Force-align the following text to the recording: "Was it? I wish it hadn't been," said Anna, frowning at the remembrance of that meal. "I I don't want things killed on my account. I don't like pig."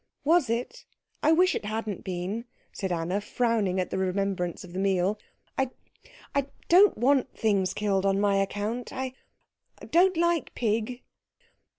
"Was 0.23 0.49
it? 0.49 0.85
I 1.21 1.31
wish 1.31 1.53
it 1.53 1.63
hadn't 1.65 2.03
been," 2.03 2.45
said 2.73 2.91
Anna, 2.91 3.21
frowning 3.21 3.79
at 3.79 3.91
the 3.91 3.99
remembrance 3.99 4.63
of 4.63 4.73
that 4.73 4.79
meal. 4.79 5.19
"I 5.59 5.69
I 6.33 6.47
don't 6.69 6.97
want 6.97 7.37
things 7.37 7.75
killed 7.75 8.03
on 8.07 8.19
my 8.19 8.37
account. 8.37 8.91
I 8.91 9.13
don't 9.91 10.17
like 10.17 10.55
pig." 10.55 11.03